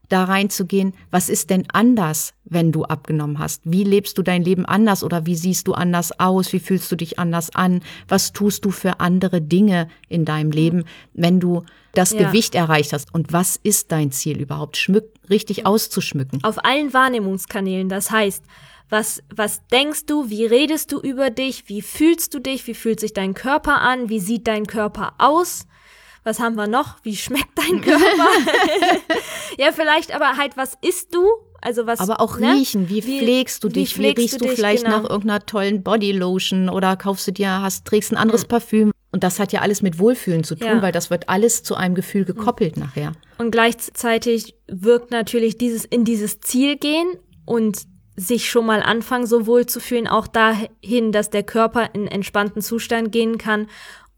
da 0.08 0.24
reinzugehen, 0.24 0.94
was 1.10 1.28
ist 1.28 1.50
denn 1.50 1.64
anders, 1.72 2.34
wenn 2.44 2.72
du 2.72 2.84
abgenommen 2.84 3.38
hast? 3.38 3.62
Wie 3.64 3.84
lebst 3.84 4.18
du 4.18 4.22
dein 4.22 4.42
Leben 4.42 4.64
anders 4.64 5.04
oder 5.04 5.26
wie 5.26 5.34
siehst 5.34 5.68
du 5.68 5.74
anders 5.74 6.18
aus? 6.18 6.52
Wie 6.52 6.60
fühlst 6.60 6.90
du 6.90 6.96
dich 6.96 7.18
anders 7.18 7.54
an? 7.54 7.82
Was 8.08 8.32
tust 8.32 8.64
du 8.64 8.70
für 8.70 9.00
andere 9.00 9.40
Dinge 9.40 9.88
in 10.08 10.24
deinem 10.24 10.50
Leben, 10.50 10.84
wenn 11.12 11.40
du 11.40 11.64
das 11.92 12.12
ja. 12.12 12.26
Gewicht 12.26 12.54
erreicht 12.54 12.92
hast? 12.92 13.12
Und 13.14 13.32
was 13.32 13.56
ist 13.62 13.92
dein 13.92 14.10
Ziel 14.10 14.40
überhaupt? 14.40 14.76
Schmück, 14.76 15.10
richtig 15.28 15.66
auszuschmücken. 15.66 16.42
Auf 16.42 16.64
allen 16.64 16.92
Wahrnehmungskanälen. 16.94 17.88
Das 17.88 18.10
heißt, 18.10 18.42
was, 18.90 19.22
was 19.34 19.66
denkst 19.68 20.06
du? 20.06 20.30
Wie 20.30 20.46
redest 20.46 20.92
du 20.92 21.00
über 21.00 21.28
dich? 21.28 21.68
Wie 21.68 21.82
fühlst 21.82 22.32
du 22.32 22.38
dich? 22.38 22.66
Wie 22.66 22.74
fühlt 22.74 23.00
sich 23.00 23.12
dein 23.12 23.34
Körper 23.34 23.82
an? 23.82 24.08
Wie 24.08 24.20
sieht 24.20 24.46
dein 24.46 24.66
Körper 24.66 25.12
aus? 25.18 25.66
Was 26.24 26.40
haben 26.40 26.56
wir 26.56 26.66
noch? 26.66 26.96
Wie 27.02 27.16
schmeckt 27.16 27.56
dein 27.56 27.80
Körper? 27.82 28.26
Ja, 29.58 29.72
vielleicht 29.72 30.14
aber 30.14 30.36
halt, 30.36 30.56
was 30.56 30.78
isst 30.82 31.14
du? 31.14 31.26
Also 31.60 31.86
was, 31.86 31.98
aber 31.98 32.20
auch 32.20 32.38
ne? 32.38 32.54
riechen, 32.54 32.88
wie, 32.88 33.04
wie 33.04 33.18
pflegst 33.18 33.64
du 33.64 33.68
dich? 33.68 33.98
Wie, 33.98 34.02
wie 34.02 34.08
riechst 34.08 34.40
du, 34.40 34.44
dich, 34.44 34.54
vielleicht 34.54 34.84
genau. 34.84 34.98
nach 35.00 35.10
irgendeiner 35.10 35.44
tollen 35.44 35.82
Bodylotion 35.82 36.68
oder 36.68 36.96
kaufst 36.96 37.26
du 37.26 37.32
dir, 37.32 37.60
hast, 37.60 37.84
trägst 37.84 38.12
ein 38.12 38.16
anderes 38.16 38.44
mhm. 38.44 38.48
Parfüm? 38.48 38.92
Und 39.10 39.24
das 39.24 39.40
hat 39.40 39.52
ja 39.52 39.60
alles 39.60 39.82
mit 39.82 39.98
Wohlfühlen 39.98 40.44
zu 40.44 40.54
tun, 40.54 40.68
ja. 40.68 40.82
weil 40.82 40.92
das 40.92 41.10
wird 41.10 41.28
alles 41.28 41.64
zu 41.64 41.74
einem 41.74 41.96
Gefühl 41.96 42.24
gekoppelt 42.24 42.76
mhm. 42.76 42.84
nachher. 42.84 43.12
Und 43.38 43.50
gleichzeitig 43.50 44.54
wirkt 44.68 45.10
natürlich 45.10 45.58
dieses 45.58 45.84
in 45.84 46.04
dieses 46.04 46.40
Ziel 46.40 46.76
gehen 46.76 47.08
und 47.44 47.82
sich 48.14 48.48
schon 48.48 48.66
mal 48.66 48.82
anfangen, 48.82 49.26
so 49.26 49.46
wohl 49.46 49.66
zu 49.66 49.80
fühlen, 49.80 50.06
auch 50.06 50.28
dahin, 50.28 51.10
dass 51.10 51.30
der 51.30 51.42
Körper 51.42 51.94
in 51.94 52.06
entspannten 52.06 52.62
Zustand 52.62 53.10
gehen 53.10 53.38
kann 53.38 53.66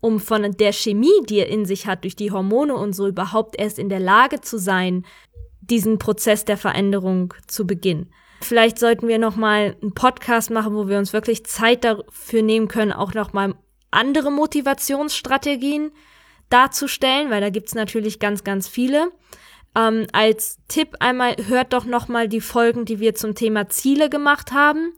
um 0.01 0.19
von 0.19 0.51
der 0.53 0.73
Chemie, 0.73 1.23
die 1.29 1.39
er 1.39 1.49
in 1.49 1.67
sich 1.67 1.87
hat, 1.87 2.05
durch 2.05 2.17
die 2.17 2.31
Hormone 2.31 2.75
und 2.75 2.95
so 2.95 3.07
überhaupt 3.07 3.59
erst 3.59 3.79
in 3.79 3.89
der 3.89 4.01
Lage 4.01 4.41
zu 4.41 4.59
sein, 4.59 5.05
diesen 5.71 5.99
Prozess 5.99 6.45
der 6.45 6.57
Veränderung 6.57 7.35
zu 7.47 7.67
beginnen. 7.67 8.13
Vielleicht 8.43 8.79
sollten 8.79 9.07
wir 9.07 9.19
noch 9.19 9.37
mal 9.37 9.77
einen 9.81 9.93
Podcast 9.93 10.51
machen, 10.51 10.75
wo 10.75 10.89
wir 10.89 10.99
uns 10.99 11.13
wirklich 11.13 11.45
Zeit 11.45 11.85
dafür 11.85 12.43
nehmen 12.43 12.69
können, 12.69 12.93
auch 12.93 13.15
noch 13.15 13.33
mal 13.33 13.55
andere 13.91 14.31
Motivationsstrategien 14.33 15.93
darzustellen, 16.49 17.31
weil 17.31 17.41
da 17.41 17.51
gibt's 17.51 17.75
natürlich 17.75 18.19
ganz, 18.19 18.45
ganz 18.45 18.67
viele. 18.67 19.13
Ähm, 19.77 20.07
als 20.13 20.59
Tipp 20.69 20.97
einmal 20.99 21.37
hört 21.47 21.73
doch 21.73 21.85
noch 21.85 22.09
mal 22.09 22.29
die 22.29 22.41
Folgen, 22.41 22.85
die 22.85 22.99
wir 22.99 23.15
zum 23.15 23.35
Thema 23.35 23.69
Ziele 23.69 24.11
gemacht 24.11 24.53
haben, 24.53 24.93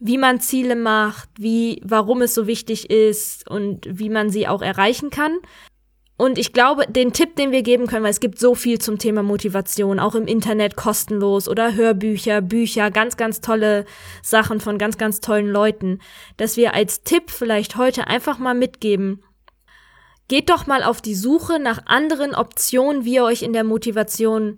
wie 0.00 0.18
man 0.18 0.40
Ziele 0.40 0.74
macht, 0.74 1.28
wie, 1.38 1.80
warum 1.84 2.22
es 2.22 2.34
so 2.34 2.46
wichtig 2.46 2.90
ist 2.90 3.48
und 3.48 3.86
wie 3.88 4.10
man 4.10 4.30
sie 4.30 4.48
auch 4.48 4.62
erreichen 4.62 5.10
kann. 5.10 5.38
Und 6.18 6.36
ich 6.36 6.52
glaube, 6.52 6.84
den 6.88 7.12
Tipp, 7.12 7.36
den 7.36 7.52
wir 7.52 7.62
geben 7.62 7.86
können, 7.86 8.02
weil 8.02 8.10
es 8.10 8.18
gibt 8.18 8.40
so 8.40 8.56
viel 8.56 8.80
zum 8.80 8.98
Thema 8.98 9.22
Motivation, 9.22 10.00
auch 10.00 10.16
im 10.16 10.26
Internet 10.26 10.74
kostenlos 10.74 11.48
oder 11.48 11.76
Hörbücher, 11.76 12.42
Bücher, 12.42 12.90
ganz, 12.90 13.16
ganz 13.16 13.40
tolle 13.40 13.84
Sachen 14.20 14.60
von 14.60 14.78
ganz, 14.78 14.98
ganz 14.98 15.20
tollen 15.20 15.46
Leuten, 15.46 16.00
dass 16.36 16.56
wir 16.56 16.74
als 16.74 17.04
Tipp 17.04 17.30
vielleicht 17.30 17.76
heute 17.76 18.08
einfach 18.08 18.38
mal 18.40 18.54
mitgeben, 18.54 19.22
geht 20.26 20.50
doch 20.50 20.66
mal 20.66 20.82
auf 20.82 21.00
die 21.00 21.14
Suche 21.14 21.60
nach 21.60 21.86
anderen 21.86 22.34
Optionen, 22.34 23.04
wie 23.04 23.14
ihr 23.14 23.24
euch 23.24 23.42
in 23.42 23.52
der 23.52 23.64
Motivation 23.64 24.56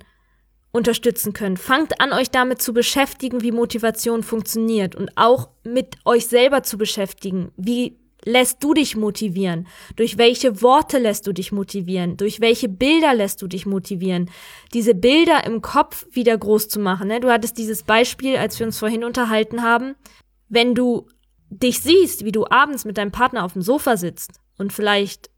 unterstützen 0.73 1.35
könnt. 1.35 1.59
Fangt 1.59 2.01
an, 2.01 2.15
euch 2.15 2.31
damit 2.31 2.63
zu 2.63 2.73
beschäftigen, 2.73 3.43
wie 3.43 3.53
Motivation 3.53 4.23
funktioniert 4.23 4.95
und 4.97 5.11
auch 5.17 5.51
mit 5.63 5.97
euch 6.07 6.27
selber 6.27 6.63
zu 6.63 6.79
beschäftigen. 6.79 7.53
Wie 7.59 8.00
lässt 8.25 8.63
du 8.63 8.75
dich 8.75 8.97
motivieren? 8.97 9.67
Durch 9.97 10.19
welche 10.19 10.63
Worte 10.63 10.99
lässt 10.99 11.27
du 11.27 11.33
dich 11.33 11.53
motivieren? 11.53 12.17
Durch 12.17 12.41
welche 12.41 12.69
Bilder 12.69 13.15
lässt 13.15 13.43
du 13.43 13.47
dich 13.47 13.67
motivieren? 13.67 14.31
Diese 14.75 14.95
Bilder 14.95 15.45
im 15.45 15.63
Kopf 15.63 16.07
wieder 16.13 16.37
groß 16.37 16.69
zu 16.69 16.81
machen. 16.81 17.09
Ne? 17.09 17.21
Du 17.21 17.31
hattest 17.31 17.59
dieses 17.59 17.83
Beispiel, 17.83 18.37
als 18.37 18.59
wir 18.59 18.67
uns 18.67 18.79
vorhin 18.79 19.05
unterhalten 19.05 19.63
haben. 19.63 19.95
Wenn 20.49 20.75
du 20.75 21.07
dich 21.51 21.81
siehst, 21.81 22.25
wie 22.25 22.33
du 22.33 22.47
abends 22.49 22.85
mit 22.85 22.99
deinem 22.99 23.13
Partner 23.13 23.45
auf 23.45 23.55
dem 23.55 23.63
Sofa 23.63 23.97
sitzt 23.97 24.41
und 24.57 24.73
vielleicht 24.73 25.31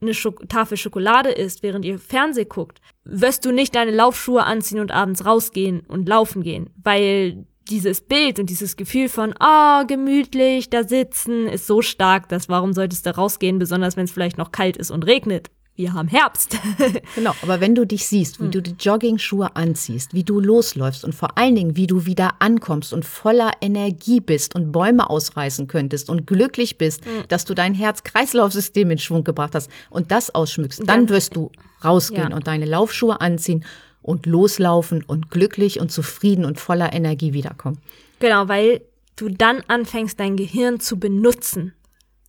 eine 0.00 0.14
Schok 0.14 0.48
Tafel 0.48 0.76
Schokolade 0.76 1.30
isst, 1.30 1.62
während 1.62 1.84
ihr 1.84 1.98
Fernseh 1.98 2.44
guckt, 2.44 2.80
wirst 3.04 3.44
du 3.44 3.50
nicht 3.50 3.74
deine 3.74 3.90
Laufschuhe 3.90 4.44
anziehen 4.44 4.80
und 4.80 4.92
abends 4.92 5.24
rausgehen 5.24 5.80
und 5.88 6.08
laufen 6.08 6.42
gehen, 6.42 6.70
weil 6.82 7.46
dieses 7.68 8.00
Bild 8.00 8.38
und 8.38 8.50
dieses 8.50 8.76
Gefühl 8.76 9.08
von, 9.08 9.34
ah, 9.38 9.82
oh, 9.82 9.86
gemütlich, 9.86 10.70
da 10.70 10.84
sitzen, 10.84 11.46
ist 11.46 11.66
so 11.66 11.82
stark, 11.82 12.28
dass 12.28 12.48
warum 12.48 12.72
solltest 12.72 13.06
du 13.06 13.16
rausgehen, 13.16 13.58
besonders 13.58 13.96
wenn 13.96 14.04
es 14.04 14.12
vielleicht 14.12 14.38
noch 14.38 14.52
kalt 14.52 14.76
ist 14.76 14.90
und 14.90 15.06
regnet. 15.06 15.50
Wir 15.76 15.92
haben 15.92 16.08
Herbst. 16.08 16.56
genau, 17.14 17.34
aber 17.42 17.60
wenn 17.60 17.74
du 17.74 17.86
dich 17.86 18.06
siehst, 18.06 18.40
wie 18.40 18.44
hm. 18.44 18.50
du 18.50 18.62
die 18.62 18.76
Jogging-Schuhe 18.80 19.54
anziehst, 19.56 20.14
wie 20.14 20.24
du 20.24 20.40
losläufst 20.40 21.04
und 21.04 21.14
vor 21.14 21.36
allen 21.36 21.54
Dingen, 21.54 21.76
wie 21.76 21.86
du 21.86 22.06
wieder 22.06 22.36
ankommst 22.38 22.94
und 22.94 23.04
voller 23.04 23.50
Energie 23.60 24.20
bist 24.20 24.54
und 24.54 24.72
Bäume 24.72 25.10
ausreißen 25.10 25.66
könntest 25.66 26.08
und 26.08 26.26
glücklich 26.26 26.78
bist, 26.78 27.04
hm. 27.04 27.24
dass 27.28 27.44
du 27.44 27.52
dein 27.52 27.74
Herz-Kreislauf-System 27.74 28.90
in 28.90 28.98
Schwung 28.98 29.22
gebracht 29.22 29.54
hast 29.54 29.70
und 29.90 30.10
das 30.10 30.34
ausschmückst, 30.34 30.82
dann 30.86 31.10
wirst 31.10 31.36
du 31.36 31.52
rausgehen 31.84 32.30
ja. 32.30 32.36
und 32.36 32.46
deine 32.46 32.64
Laufschuhe 32.64 33.20
anziehen 33.20 33.62
und 34.06 34.24
loslaufen 34.26 35.02
und 35.04 35.30
glücklich 35.30 35.80
und 35.80 35.90
zufrieden 35.90 36.44
und 36.44 36.60
voller 36.60 36.92
Energie 36.92 37.32
wiederkommen. 37.32 37.78
Genau, 38.20 38.48
weil 38.48 38.82
du 39.16 39.28
dann 39.28 39.62
anfängst, 39.66 40.20
dein 40.20 40.36
Gehirn 40.36 40.78
zu 40.78 40.98
benutzen 40.98 41.74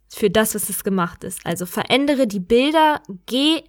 für 0.09 0.29
das, 0.29 0.55
was 0.55 0.69
es 0.69 0.83
gemacht 0.83 1.23
ist. 1.23 1.45
Also 1.45 1.65
verändere 1.65 2.25
die 2.27 2.39
Bilder, 2.39 3.01
geh, 3.27 3.61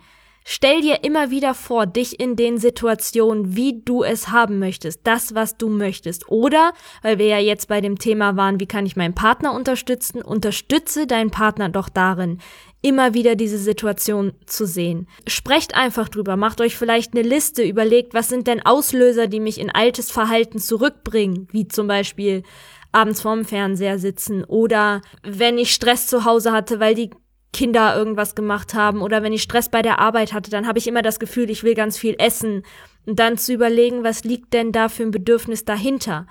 stell 0.51 0.81
dir 0.81 1.05
immer 1.05 1.31
wieder 1.31 1.53
vor, 1.53 1.85
dich 1.85 2.19
in 2.19 2.35
den 2.35 2.57
Situationen, 2.57 3.55
wie 3.55 3.83
du 3.85 4.03
es 4.03 4.31
haben 4.31 4.59
möchtest, 4.59 5.01
das, 5.05 5.35
was 5.35 5.59
du 5.59 5.69
möchtest. 5.69 6.31
Oder, 6.31 6.73
weil 7.03 7.19
wir 7.19 7.27
ja 7.27 7.39
jetzt 7.39 7.69
bei 7.69 7.83
dem 7.83 7.99
Thema 7.99 8.37
waren, 8.37 8.59
wie 8.59 8.67
kann 8.67 8.87
ich 8.87 8.97
meinen 8.97 9.15
Partner 9.15 9.53
unterstützen, 9.53 10.23
unterstütze 10.23 11.07
deinen 11.07 11.31
Partner 11.31 11.69
doch 11.69 11.91
darin, 11.91 12.39
immer 12.81 13.13
wieder 13.13 13.37
diese 13.37 13.59
Situation 13.59 14.33
zu 14.47 14.67
sehen. 14.67 15.07
Sprecht 15.27 15.75
einfach 15.75 16.09
drüber, 16.09 16.37
macht 16.37 16.63
euch 16.63 16.79
vielleicht 16.79 17.13
eine 17.15 17.29
Liste, 17.29 17.63
überlegt, 17.63 18.15
was 18.15 18.31
sind 18.31 18.47
denn 18.47 18.65
Auslöser, 18.65 19.27
die 19.27 19.41
mich 19.41 19.61
in 19.61 19.71
altes 19.71 20.11
Verhalten 20.11 20.59
zurückbringen, 20.59 21.47
wie 21.53 21.69
zum 21.69 21.89
Beispiel 21.89 22.43
abends 22.91 23.21
vorm 23.21 23.45
Fernseher 23.45 23.99
sitzen 23.99 24.45
oder 24.45 25.03
wenn 25.23 25.59
ich 25.59 25.75
Stress 25.75 26.07
zu 26.07 26.25
Hause 26.25 26.53
hatte, 26.53 26.81
weil 26.81 26.95
die 26.95 27.11
Kinder 27.53 27.97
irgendwas 27.97 28.35
gemacht 28.35 28.75
haben 28.75 29.01
oder 29.01 29.23
wenn 29.23 29.33
ich 29.33 29.43
Stress 29.43 29.69
bei 29.69 29.83
der 29.83 29.99
Arbeit 29.99 30.33
hatte, 30.33 30.51
dann 30.51 30.67
habe 30.67 30.79
ich 30.79 30.87
immer 30.87 31.03
das 31.03 31.19
Gefühl, 31.19 31.51
ich 31.51 31.65
will 31.65 31.75
ganz 31.75 31.97
viel 31.97 32.15
essen. 32.19 32.63
Und 33.07 33.19
dann 33.19 33.39
zu 33.39 33.55
überlegen, 33.55 34.05
was 34.05 34.25
liegt 34.25 34.53
denn 34.53 34.71
da 34.71 34.89
für 34.89 35.05
ein 35.05 35.11
Bedürfnis 35.11 35.65
dahinter? 35.65 36.27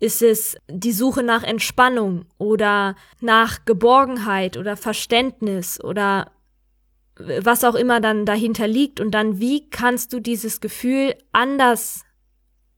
Ist 0.00 0.22
es 0.22 0.56
die 0.68 0.92
Suche 0.92 1.22
nach 1.22 1.42
Entspannung 1.42 2.26
oder 2.36 2.96
nach 3.20 3.64
Geborgenheit 3.64 4.56
oder 4.56 4.76
Verständnis 4.76 5.82
oder 5.82 6.32
was 7.18 7.64
auch 7.64 7.74
immer 7.74 8.00
dann 8.00 8.26
dahinter 8.26 8.66
liegt? 8.66 9.00
Und 9.00 9.12
dann 9.12 9.38
wie 9.38 9.70
kannst 9.70 10.12
du 10.12 10.20
dieses 10.20 10.60
Gefühl 10.60 11.14
anders 11.32 12.04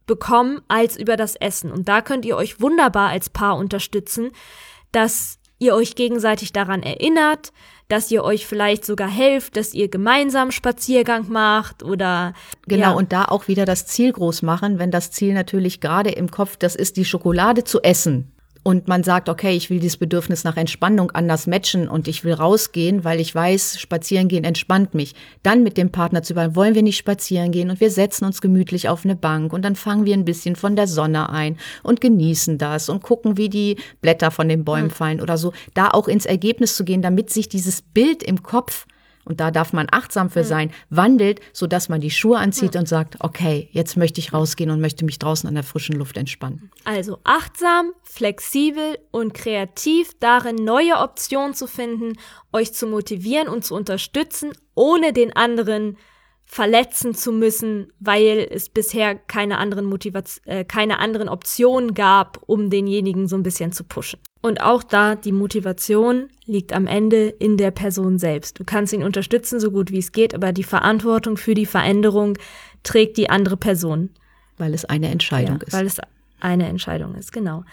bekommen 0.06 0.60
als 0.68 0.96
über 0.96 1.16
das 1.16 1.34
Essen? 1.34 1.72
Und 1.72 1.88
da 1.88 2.02
könnt 2.02 2.24
ihr 2.24 2.36
euch 2.36 2.60
wunderbar 2.60 3.08
als 3.08 3.30
Paar 3.30 3.56
unterstützen, 3.56 4.30
dass 4.92 5.38
ihr 5.58 5.74
euch 5.74 5.94
gegenseitig 5.94 6.52
daran 6.52 6.82
erinnert, 6.82 7.52
dass 7.88 8.10
ihr 8.10 8.22
euch 8.22 8.46
vielleicht 8.46 8.84
sogar 8.84 9.08
helft, 9.08 9.56
dass 9.56 9.74
ihr 9.74 9.88
gemeinsam 9.88 10.50
Spaziergang 10.50 11.28
macht 11.28 11.82
oder 11.82 12.34
genau 12.66 12.90
ja. 12.90 12.92
und 12.92 13.12
da 13.12 13.24
auch 13.24 13.48
wieder 13.48 13.64
das 13.64 13.86
Ziel 13.86 14.12
groß 14.12 14.42
machen, 14.42 14.78
wenn 14.78 14.90
das 14.90 15.10
Ziel 15.10 15.34
natürlich 15.34 15.80
gerade 15.80 16.10
im 16.10 16.30
Kopf, 16.30 16.56
das 16.56 16.74
ist 16.76 16.96
die 16.96 17.04
Schokolade 17.04 17.64
zu 17.64 17.82
essen 17.82 18.32
und 18.62 18.88
man 18.88 19.02
sagt, 19.02 19.28
okay, 19.28 19.56
ich 19.56 19.70
will 19.70 19.80
dieses 19.80 19.96
Bedürfnis 19.96 20.44
nach 20.44 20.56
Entspannung 20.56 21.10
anders 21.12 21.46
matchen 21.46 21.88
und 21.88 22.08
ich 22.08 22.24
will 22.24 22.34
rausgehen, 22.34 23.04
weil 23.04 23.20
ich 23.20 23.34
weiß, 23.34 23.80
spazieren 23.80 24.28
gehen 24.28 24.44
entspannt 24.44 24.94
mich. 24.94 25.14
Dann 25.42 25.62
mit 25.62 25.76
dem 25.76 25.90
Partner 25.90 26.22
zu 26.22 26.32
überlegen, 26.32 26.56
wollen 26.56 26.74
wir 26.74 26.82
nicht 26.82 26.98
spazieren 26.98 27.52
gehen 27.52 27.70
und 27.70 27.80
wir 27.80 27.90
setzen 27.90 28.24
uns 28.24 28.40
gemütlich 28.40 28.88
auf 28.88 29.04
eine 29.04 29.16
Bank 29.16 29.52
und 29.52 29.62
dann 29.64 29.76
fangen 29.76 30.04
wir 30.04 30.14
ein 30.14 30.24
bisschen 30.24 30.56
von 30.56 30.76
der 30.76 30.86
Sonne 30.86 31.30
ein 31.30 31.56
und 31.82 32.00
genießen 32.00 32.58
das 32.58 32.88
und 32.88 33.02
gucken, 33.02 33.36
wie 33.36 33.48
die 33.48 33.76
Blätter 34.00 34.30
von 34.30 34.48
den 34.48 34.64
Bäumen 34.64 34.90
hm. 34.90 34.94
fallen 34.94 35.20
oder 35.20 35.38
so. 35.38 35.52
Da 35.74 35.88
auch 35.88 36.08
ins 36.08 36.26
Ergebnis 36.26 36.76
zu 36.76 36.84
gehen, 36.84 37.02
damit 37.02 37.30
sich 37.30 37.48
dieses 37.48 37.82
Bild 37.82 38.22
im 38.22 38.42
Kopf 38.42 38.86
und 39.28 39.40
da 39.40 39.50
darf 39.50 39.74
man 39.74 39.86
achtsam 39.90 40.30
für 40.30 40.42
sein, 40.42 40.70
wandelt, 40.88 41.40
sodass 41.52 41.90
man 41.90 42.00
die 42.00 42.10
Schuhe 42.10 42.38
anzieht 42.38 42.74
und 42.76 42.88
sagt, 42.88 43.16
okay, 43.20 43.68
jetzt 43.72 43.96
möchte 43.96 44.20
ich 44.20 44.32
rausgehen 44.32 44.70
und 44.70 44.80
möchte 44.80 45.04
mich 45.04 45.18
draußen 45.18 45.46
an 45.46 45.54
der 45.54 45.64
frischen 45.64 45.96
Luft 45.96 46.16
entspannen. 46.16 46.70
Also 46.84 47.18
achtsam, 47.24 47.92
flexibel 48.02 48.98
und 49.10 49.34
kreativ 49.34 50.12
darin, 50.18 50.56
neue 50.56 50.96
Optionen 50.96 51.52
zu 51.52 51.66
finden, 51.66 52.14
euch 52.52 52.72
zu 52.72 52.86
motivieren 52.86 53.48
und 53.48 53.64
zu 53.64 53.74
unterstützen, 53.74 54.52
ohne 54.74 55.12
den 55.12 55.36
anderen 55.36 55.98
verletzen 56.46 57.14
zu 57.14 57.30
müssen, 57.30 57.92
weil 58.00 58.48
es 58.50 58.70
bisher 58.70 59.14
keine 59.14 59.58
anderen 59.58 59.84
Motivation, 59.84 60.46
äh, 60.46 60.64
keine 60.64 60.98
anderen 60.98 61.28
Optionen 61.28 61.92
gab, 61.92 62.42
um 62.46 62.70
denjenigen 62.70 63.28
so 63.28 63.36
ein 63.36 63.42
bisschen 63.42 63.72
zu 63.72 63.84
pushen. 63.84 64.18
Und 64.40 64.60
auch 64.60 64.82
da, 64.82 65.16
die 65.16 65.32
Motivation 65.32 66.28
liegt 66.44 66.72
am 66.72 66.86
Ende 66.86 67.28
in 67.28 67.56
der 67.56 67.72
Person 67.72 68.18
selbst. 68.18 68.58
Du 68.58 68.64
kannst 68.64 68.92
ihn 68.92 69.02
unterstützen, 69.02 69.58
so 69.58 69.70
gut 69.70 69.90
wie 69.90 69.98
es 69.98 70.12
geht, 70.12 70.34
aber 70.34 70.52
die 70.52 70.64
Verantwortung 70.64 71.36
für 71.36 71.54
die 71.54 71.66
Veränderung 71.66 72.38
trägt 72.84 73.16
die 73.16 73.30
andere 73.30 73.56
Person. 73.56 74.10
Weil 74.56 74.74
es 74.74 74.84
eine 74.84 75.08
Entscheidung 75.08 75.58
ja, 75.60 75.66
ist. 75.66 75.72
Weil 75.72 75.86
es 75.86 76.00
eine 76.40 76.68
Entscheidung 76.68 77.14
ist, 77.16 77.32
genau. 77.32 77.64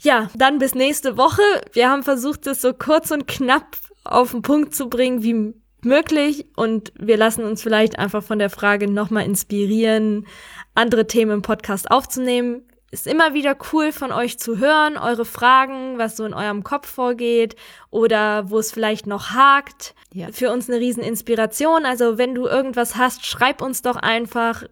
Ja, 0.00 0.30
dann 0.34 0.58
bis 0.58 0.74
nächste 0.74 1.16
Woche. 1.16 1.42
Wir 1.72 1.90
haben 1.90 2.02
versucht, 2.02 2.46
es 2.46 2.62
so 2.62 2.72
kurz 2.72 3.10
und 3.10 3.26
knapp 3.26 3.76
auf 4.04 4.30
den 4.30 4.42
Punkt 4.42 4.74
zu 4.74 4.88
bringen, 4.88 5.22
wie 5.22 5.54
möglich. 5.82 6.46
Und 6.56 6.92
wir 6.98 7.18
lassen 7.18 7.44
uns 7.44 7.62
vielleicht 7.62 7.98
einfach 7.98 8.22
von 8.22 8.38
der 8.38 8.50
Frage 8.50 8.90
nochmal 8.90 9.24
inspirieren, 9.24 10.26
andere 10.74 11.06
Themen 11.06 11.32
im 11.32 11.42
Podcast 11.42 11.90
aufzunehmen 11.90 12.62
ist 12.90 13.06
immer 13.06 13.34
wieder 13.34 13.56
cool 13.72 13.92
von 13.92 14.12
euch 14.12 14.38
zu 14.38 14.58
hören, 14.58 14.96
eure 14.96 15.24
Fragen, 15.24 15.98
was 15.98 16.16
so 16.16 16.24
in 16.24 16.34
eurem 16.34 16.64
Kopf 16.64 16.88
vorgeht 16.88 17.54
oder 17.90 18.50
wo 18.50 18.58
es 18.58 18.72
vielleicht 18.72 19.06
noch 19.06 19.30
hakt. 19.30 19.94
Ja. 20.12 20.28
Für 20.32 20.50
uns 20.50 20.70
eine 20.70 20.80
Rieseninspiration. 20.80 21.84
Also 21.84 22.16
wenn 22.16 22.34
du 22.34 22.46
irgendwas 22.46 22.96
hast, 22.96 23.26
schreib 23.26 23.60
uns 23.60 23.82
doch 23.82 23.96
einfach. 23.96 24.64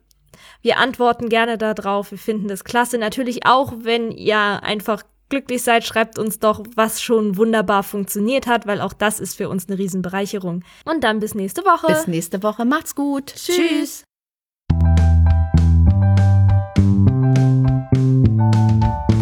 Wir 0.63 0.79
antworten 0.79 1.29
gerne 1.29 1.59
darauf. 1.59 2.11
Wir 2.11 2.19
finden 2.19 2.49
das 2.49 2.65
klasse. 2.65 2.99
Natürlich 2.99 3.45
auch, 3.47 3.73
wenn 3.81 4.11
ihr 4.11 4.63
einfach 4.63 5.03
glücklich 5.29 5.63
seid, 5.63 5.85
schreibt 5.85 6.19
uns 6.19 6.39
doch, 6.39 6.65
was 6.75 7.03
schon 7.03 7.37
wunderbar 7.37 7.83
funktioniert 7.83 8.47
hat, 8.47 8.67
weil 8.67 8.81
auch 8.81 8.93
das 8.93 9.21
ist 9.21 9.37
für 9.37 9.49
uns 9.49 9.69
eine 9.69 9.79
Riesenbereicherung. 9.79 10.65
Und 10.85 11.05
dann 11.05 11.21
bis 11.21 11.35
nächste 11.35 11.65
Woche. 11.65 11.89
Bis 11.89 12.07
nächste 12.07 12.43
Woche. 12.43 12.65
Macht's 12.65 12.95
gut. 12.95 13.35
Tschüss. 13.35 13.57
Tschüss. 13.57 14.05